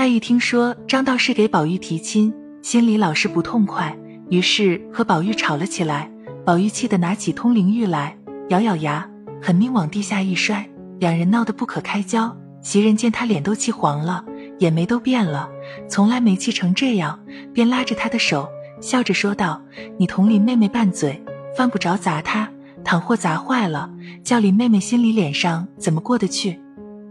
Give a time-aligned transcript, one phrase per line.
[0.00, 3.94] 黛玉听说张道士给宝玉提亲，心里老是不痛快，
[4.30, 6.10] 于是和宝玉吵了起来。
[6.42, 8.16] 宝玉气得拿起通灵玉来，
[8.48, 9.06] 咬咬牙，
[9.42, 10.66] 狠命往地下一摔，
[10.98, 12.34] 两人闹得不可开交。
[12.62, 14.24] 袭人见他脸都气黄了，
[14.60, 15.50] 眼眉都变了，
[15.86, 17.20] 从来没气成这样，
[17.52, 18.48] 便拉着他的手，
[18.80, 19.60] 笑着说道
[20.00, 21.22] ：“你同林妹妹拌嘴，
[21.54, 22.48] 犯不着砸她，
[22.82, 23.90] 倘或砸坏了，
[24.24, 26.58] 叫林妹妹心里脸上怎么过得去？”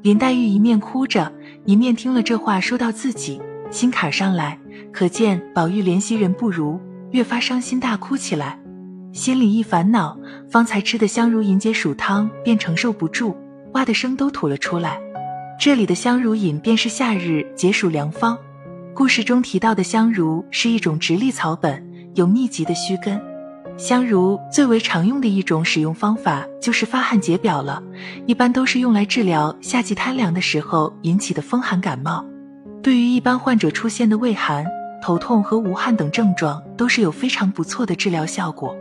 [0.00, 1.30] 林黛玉一面哭着，
[1.64, 3.40] 一面听了这话说到自己
[3.70, 4.58] 心坎上来，
[4.92, 6.80] 可见宝玉怜惜人不如，
[7.10, 8.58] 越发伤心大哭起来。
[9.12, 10.18] 心里一烦恼，
[10.50, 13.36] 方才吃的香如饮解暑汤便承受不住，
[13.72, 14.98] 哇的声都吐了出来。
[15.60, 18.38] 这里的香如饮便是夏日解暑良方。
[18.94, 23.20] 故事中提到的香茹是一种直立草本，有密集的须根。
[23.78, 27.82] 香茹最为常用的一种使用方法就是发汗解表了，
[28.26, 32.22] 一般都是用来治疗夏季贪凉的时候引起的风寒感冒。
[32.82, 34.66] 对于一般患者出现的畏寒、
[35.00, 38.76] 头痛和无汗等症状，都是有非常不错的治疗效果。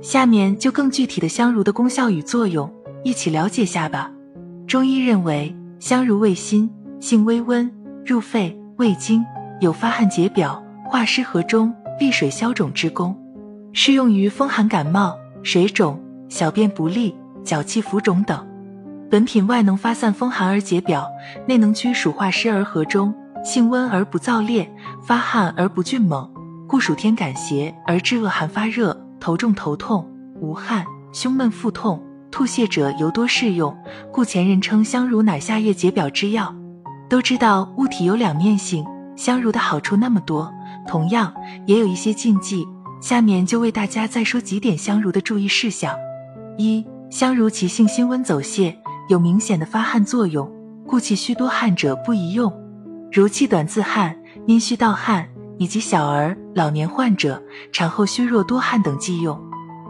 [0.00, 2.72] 下面就更具体的香茹的功效与作用
[3.04, 4.10] 一起了解下吧。
[4.66, 5.54] 中医认为。
[5.80, 6.68] 香茹味辛，
[6.98, 7.72] 性微温，
[8.04, 9.24] 入肺、胃经，
[9.60, 13.16] 有发汗解表、化湿和中、利水消肿之功，
[13.72, 18.46] 适用于风寒感冒、水肿、小便不利、脚气浮肿等。
[19.10, 21.06] 本品外能发散风寒而解表，
[21.46, 24.70] 内能驱暑化湿而和中，性温而不燥烈，
[25.02, 26.30] 发汗而不峻猛，
[26.66, 30.06] 故暑天感邪而致恶寒发热、头重头痛、
[30.40, 32.02] 无汗、胸闷腹痛。
[32.30, 33.74] 吐泻者尤多适用，
[34.12, 36.54] 故前人称香茹乃夏月解表之药。
[37.08, 38.84] 都知道物体有两面性，
[39.16, 40.52] 香茹的好处那么多，
[40.86, 41.32] 同样
[41.64, 42.68] 也有一些禁忌。
[43.00, 45.94] 下面就为大家再说几点香茹的注意事项：
[46.56, 48.76] 一、香茹其性辛温走泄，
[49.08, 50.50] 有明显的发汗作用，
[50.86, 52.52] 故气虚多汗者不宜用，
[53.12, 59.38] 如气短自汗、阴虚盗汗以及小儿、老年患者、产后虚弱多汗等忌用。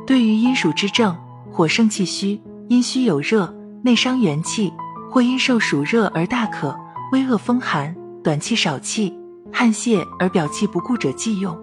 [0.06, 1.16] 对于阴暑之症。
[1.50, 3.52] 火盛气虚，阴虚有热，
[3.82, 4.72] 内伤元气，
[5.10, 6.76] 或因受暑热而大渴，
[7.10, 9.12] 微恶风寒，短气少气，
[9.52, 11.58] 汗泄而表气不顾者忌用。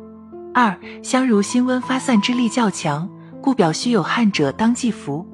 [0.58, 0.74] 二、
[1.04, 3.10] 香茹辛温发散之力较强，
[3.42, 5.28] 故表虚有汗者当忌服。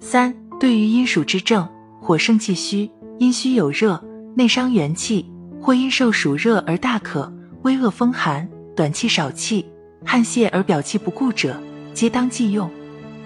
[0.00, 1.68] 三、对于阴暑之症，
[2.00, 2.90] 火盛气虚，
[3.20, 4.02] 阴虚有热，
[4.34, 5.30] 内伤元气，
[5.62, 7.32] 或因受暑热而大渴，
[7.62, 9.64] 微恶风寒，短气少气，
[10.04, 11.56] 汗泄而表气不顾者，
[11.92, 12.68] 皆当忌用。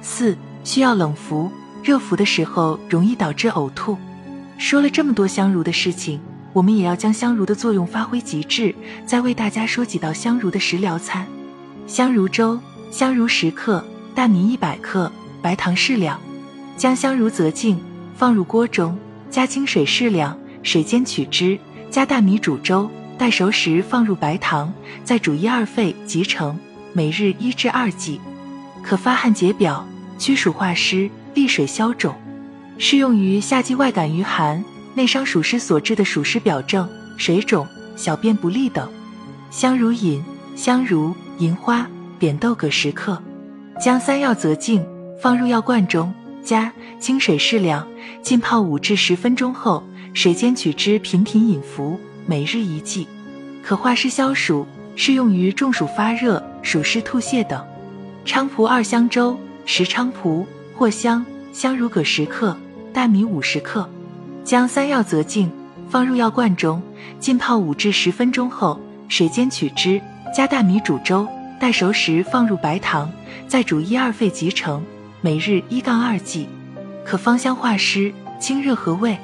[0.03, 0.37] 四。
[0.65, 1.51] 需要冷服，
[1.83, 3.97] 热服的时候容易导致呕吐。
[4.59, 6.21] 说了这么多香茹的事情，
[6.53, 8.75] 我们也要将香茹的作用发挥极致。
[9.07, 11.27] 再为大家说几道香茹的食疗餐：
[11.89, 12.61] 香茹粥，
[12.91, 13.83] 香茹十克，
[14.15, 15.11] 大米一百克，
[15.41, 16.21] 白糖适量。
[16.77, 17.81] 将香茹择净，
[18.15, 18.97] 放入锅中，
[19.31, 21.59] 加清水适量，水煎取汁，
[21.91, 24.71] 加大米煮粥，待熟时放入白糖，
[25.03, 26.59] 再煮一二沸即成。
[26.93, 28.21] 每日一至二剂，
[28.83, 29.85] 可发汗解表。
[30.19, 32.15] 驱暑化湿、利水消肿，
[32.77, 34.63] 适用于夏季外感于寒、
[34.95, 37.67] 内伤暑湿所致的暑湿表症、水肿、
[37.97, 38.91] 小便不利等。
[39.51, 40.23] 香茹饮：
[40.57, 41.89] 香茹、银花、
[42.19, 43.21] 扁豆各十克。
[43.81, 44.85] 将三药择净，
[45.21, 46.13] 放入药罐中，
[46.43, 47.87] 加清水适量，
[48.23, 49.83] 浸泡五至十分钟后，
[50.15, 53.07] 水煎取汁，频频饮服，每日一剂，
[53.63, 54.67] 可化湿消暑，
[54.97, 57.65] 适用于中暑发热、暑湿吐泻等。
[58.25, 59.39] 菖蒲二香粥。
[59.71, 60.47] 石菖蒲、
[60.79, 61.23] 藿香、
[61.53, 62.57] 香茹各十克，
[62.91, 63.87] 大米五十克。
[64.43, 65.53] 将三药择净，
[65.91, 66.83] 放入药罐中，
[67.21, 70.01] 浸泡五至十分钟后，水煎取汁，
[70.39, 71.27] 加大米煮粥，
[71.59, 73.11] 待熟时放入白糖，
[73.49, 74.81] 再煮一二沸即成。
[75.21, 76.49] 每日一杠二剂，
[77.05, 79.19] 可芳香化湿、清热和胃，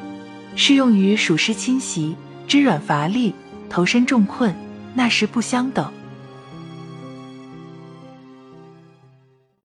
[0.57, 2.17] 适用于暑湿侵袭、
[2.49, 3.33] 肢软乏力、
[3.71, 4.53] 头身重困、
[4.93, 5.89] 纳食不香等。